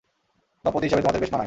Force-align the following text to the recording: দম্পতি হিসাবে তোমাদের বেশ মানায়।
দম্পতি 0.65 0.85
হিসাবে 0.85 1.01
তোমাদের 1.01 1.21
বেশ 1.21 1.31
মানায়। 1.31 1.39